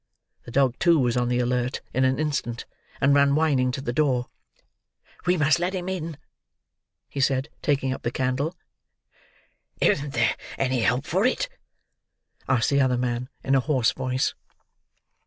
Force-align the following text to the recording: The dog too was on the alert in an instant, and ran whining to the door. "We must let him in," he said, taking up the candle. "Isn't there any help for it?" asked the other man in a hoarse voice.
The 0.45 0.51
dog 0.51 0.79
too 0.79 0.97
was 0.97 1.15
on 1.15 1.27
the 1.27 1.37
alert 1.37 1.81
in 1.93 2.05
an 2.05 2.17
instant, 2.17 2.65
and 2.99 3.13
ran 3.13 3.35
whining 3.35 3.69
to 3.73 3.81
the 3.81 3.93
door. 3.93 4.29
"We 5.27 5.37
must 5.37 5.59
let 5.59 5.75
him 5.75 5.87
in," 5.87 6.17
he 7.07 7.19
said, 7.19 7.49
taking 7.61 7.93
up 7.93 8.01
the 8.01 8.09
candle. 8.09 8.55
"Isn't 9.79 10.13
there 10.15 10.35
any 10.57 10.79
help 10.79 11.05
for 11.05 11.23
it?" 11.23 11.49
asked 12.49 12.71
the 12.71 12.81
other 12.81 12.97
man 12.97 13.29
in 13.43 13.53
a 13.53 13.59
hoarse 13.59 13.91
voice. 13.91 14.33